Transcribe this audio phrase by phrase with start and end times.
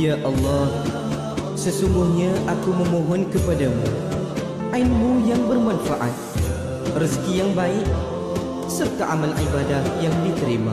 [0.00, 0.72] Ya Allah,
[1.60, 3.84] sesungguhnya aku memohon kepadamu
[4.72, 6.16] ilmu yang bermanfaat,
[6.96, 7.84] rezeki yang baik
[8.64, 10.72] serta amal ibadah yang diterima.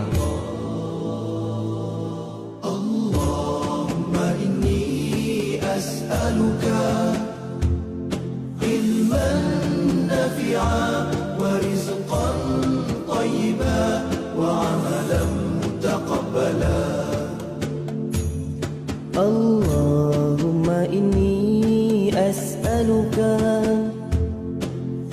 [22.57, 23.17] أسألك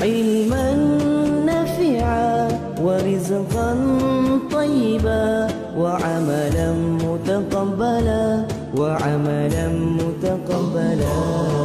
[0.01, 0.75] علما
[1.47, 2.49] نافعا
[2.83, 3.77] ورزقا
[4.53, 6.73] طيبا وعملا
[7.05, 8.45] متقبلا
[8.77, 11.64] وعملا متقبلا.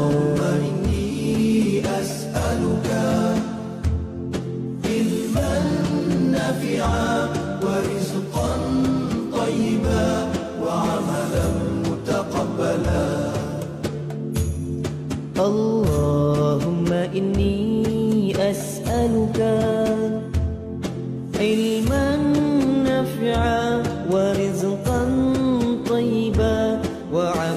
[27.12, 27.47] وعملا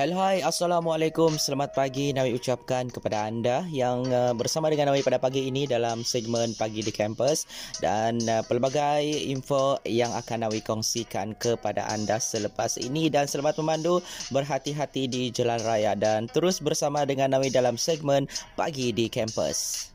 [0.00, 0.40] Hello hai.
[0.40, 1.36] Assalamualaikum.
[1.36, 2.16] Selamat pagi.
[2.16, 6.80] Nawi ucapkan kepada anda Yang uh, bersama dengan Nawi pada pagi ini Dalam segmen Pagi
[6.80, 7.44] di Kampus.
[7.84, 13.12] Dan uh, pelbagai info Yang akan Nawi kongsikan kepada anda Selepas ini.
[13.12, 14.00] Dan selamat memandu
[14.32, 18.24] Berhati-hati di jalan raya Dan terus bersama dengan Nawi Dalam segmen
[18.56, 19.92] Pagi di Kampus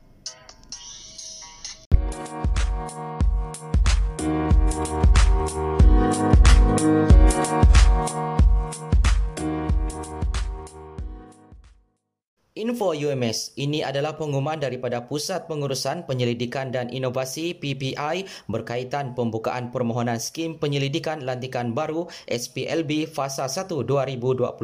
[12.56, 20.16] Info UMS, ini adalah pengumuman daripada Pusat Pengurusan Penyelidikan dan Inovasi PPI berkaitan pembukaan permohonan
[20.16, 24.56] skim penyelidikan lantikan baru SPLB Fasa 1 2021.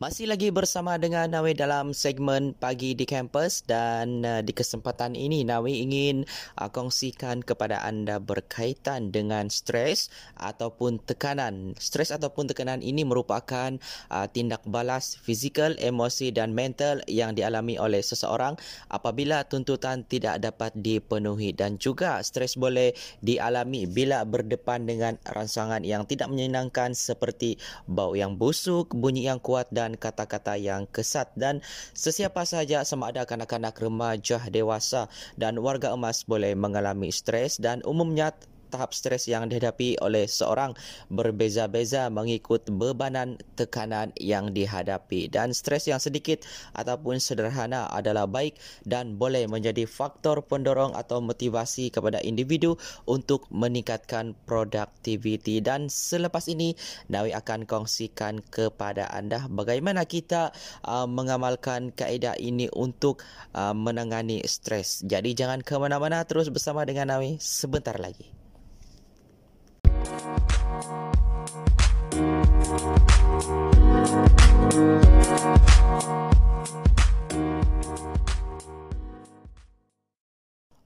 [0.00, 5.44] Masih lagi bersama dengan Nawi dalam segmen Pagi di Kampus dan uh, di kesempatan ini
[5.44, 6.24] Nawi ingin
[6.56, 10.08] uh, kongsikan kepada anda berkaitan dengan stres
[10.40, 11.76] ataupun tekanan.
[11.76, 13.76] Stres ataupun tekanan ini merupakan
[14.08, 18.56] uh, tindak balas fizikal, emosi dan mental yang dialami oleh seseorang
[18.88, 26.08] apabila tuntutan tidak dapat dipenuhi dan juga stres boleh dialami bila berdepan dengan rangsangan yang
[26.08, 31.32] tidak menyenangkan seperti bau yang busuk, bunyi yang kuat dan kata-kata yang kesat.
[31.38, 31.62] Dan
[31.96, 35.06] sesiapa sahaja sama ada kanak-kanak remaja dewasa
[35.38, 38.34] dan warga emas boleh mengalami stres dan umumnya
[38.70, 40.72] tahap stres yang dihadapi oleh seorang
[41.12, 48.56] berbeza-beza mengikut bebanan tekanan yang dihadapi dan stres yang sedikit ataupun sederhana adalah baik
[48.86, 56.78] dan boleh menjadi faktor pendorong atau motivasi kepada individu untuk meningkatkan produktiviti dan selepas ini
[57.10, 60.54] Nawi akan kongsikan kepada anda bagaimana kita
[60.86, 63.22] uh, mengamalkan kaedah ini untuk
[63.52, 65.02] uh, menangani stres.
[65.04, 68.39] Jadi jangan ke mana-mana terus bersama dengan Nawi sebentar lagi.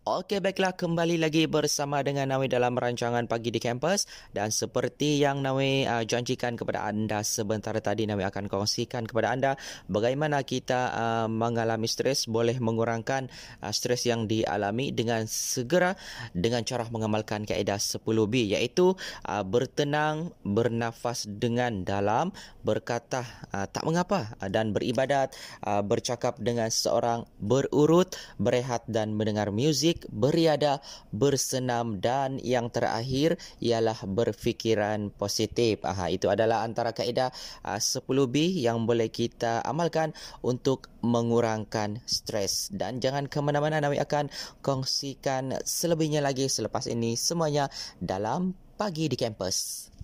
[0.04, 0.76] Okey baiklah.
[0.76, 4.04] Kembali lagi bersama dengan Nawi dalam rancangan pagi di kampus.
[4.36, 9.56] Dan seperti yang Nawi uh, janjikan kepada anda sebentar tadi Nawi akan kongsikan kepada anda
[9.88, 13.32] bagaimana kita uh, mengalami stres boleh mengurangkan
[13.64, 15.96] uh, stres yang dialami dengan segera
[16.36, 18.92] dengan cara mengamalkan kaedah 10B iaitu
[19.24, 22.28] uh, bertenang bernafas dengan dalam
[22.60, 23.24] berkata
[23.56, 25.32] uh, tak mengapa uh, dan beribadat
[25.64, 30.82] uh, bercakap dengan seorang berurut berehat dan mendengar muzik muzik, beriada,
[31.14, 35.78] bersenam dan yang terakhir ialah berfikiran positif.
[35.86, 37.30] Aha, itu adalah antara kaedah
[37.62, 40.10] uh, 10B yang boleh kita amalkan
[40.42, 42.74] untuk mengurangkan stres.
[42.74, 44.28] Dan jangan ke mana-mana, Nawi akan
[44.66, 47.70] kongsikan selebihnya lagi selepas ini semuanya
[48.02, 49.94] dalam Pagi di Kampus.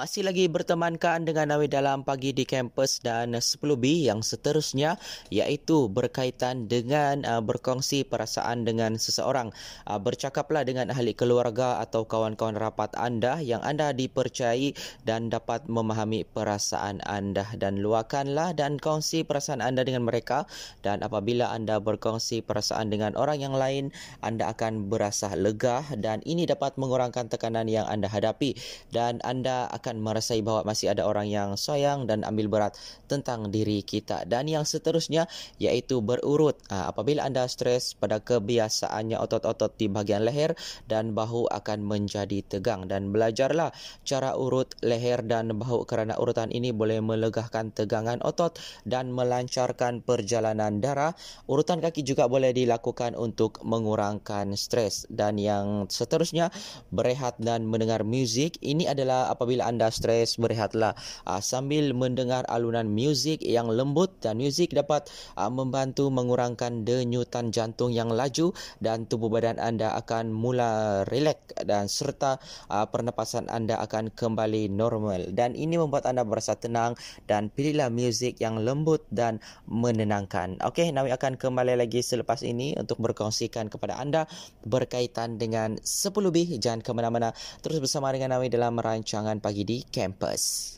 [0.00, 4.96] Masih lagi bertemankan dengan Nawi dalam pagi di kampus dan 10B yang seterusnya
[5.28, 9.52] iaitu berkaitan dengan uh, berkongsi perasaan dengan seseorang.
[9.84, 14.72] Uh, bercakaplah dengan ahli keluarga atau kawan-kawan rapat anda yang anda dipercayai
[15.04, 17.44] dan dapat memahami perasaan anda.
[17.60, 20.48] Dan luahkanlah dan kongsi perasaan anda dengan mereka.
[20.80, 23.92] Dan apabila anda berkongsi perasaan dengan orang yang lain
[24.24, 28.56] anda akan berasa lega dan ini dapat mengurangkan tekanan yang anda hadapi.
[28.88, 32.78] Dan anda akan akan merasai bahawa masih ada orang yang sayang dan ambil berat
[33.10, 34.22] tentang diri kita.
[34.22, 35.26] Dan yang seterusnya
[35.58, 36.54] iaitu berurut.
[36.70, 40.54] Ha, apabila anda stres pada kebiasaannya otot-otot di bahagian leher
[40.86, 42.86] dan bahu akan menjadi tegang.
[42.86, 43.74] Dan belajarlah
[44.06, 50.78] cara urut leher dan bahu kerana urutan ini boleh melegahkan tegangan otot dan melancarkan perjalanan
[50.78, 51.18] darah.
[51.50, 55.10] Urutan kaki juga boleh dilakukan untuk mengurangkan stres.
[55.10, 56.54] Dan yang seterusnya
[56.94, 58.54] berehat dan mendengar muzik.
[58.62, 60.98] Ini adalah apabila anda stres berehatlah
[61.30, 65.06] uh, sambil mendengar alunan muzik yang lembut dan muzik dapat
[65.38, 68.50] uh, membantu mengurangkan denyutan jantung yang laju
[68.82, 75.30] dan tubuh badan anda akan mula rileks dan serta uh, pernafasan anda akan kembali normal
[75.30, 76.98] dan ini membuat anda berasa tenang
[77.30, 80.58] dan pilihlah muzik yang lembut dan menenangkan.
[80.64, 84.24] Okey, Nawi akan kembali lagi selepas ini untuk berkongsikan kepada anda
[84.64, 86.56] berkaitan dengan 10B.
[86.58, 87.36] Jangan ke mana-mana.
[87.60, 90.76] Terus bersama dengan Nawi dalam rancangan pagi di kampus.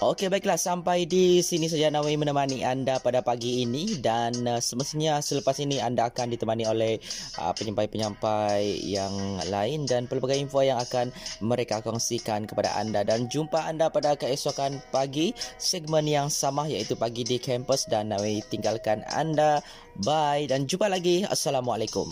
[0.00, 0.56] Okey baiklah.
[0.56, 4.00] Sampai di sini saja Nawi menemani anda pada pagi ini.
[4.00, 6.96] Dan uh, semestinya selepas ini anda akan ditemani oleh
[7.36, 9.12] uh, penyampai-penyampai yang
[9.52, 11.12] lain dan pelbagai info yang akan
[11.44, 13.04] mereka kongsikan kepada anda.
[13.04, 17.84] Dan jumpa anda pada keesokan pagi segmen yang sama iaitu pagi di kampus.
[17.84, 19.60] Dan Nawi tinggalkan anda.
[20.00, 20.48] Bye.
[20.48, 21.28] Dan jumpa lagi.
[21.28, 22.08] Assalamualaikum